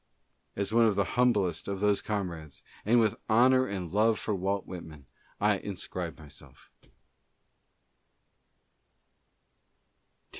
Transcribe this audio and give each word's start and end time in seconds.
As 0.55 0.73
one 0.73 0.87
of 0.87 0.95
the 0.95 1.03
humblest 1.13 1.67
of 1.67 1.79
those 1.79 2.01
comrades, 2.01 2.63
and 2.85 2.99
with 2.99 3.17
honor 3.29 3.67
and 3.67 3.91
love 3.91 4.17
for 4.17 4.33
Walt 4.33 4.65
Whitman, 4.65 5.05
I 5.39 5.59
inscribe 5.59 6.17
myself. 6.17 6.71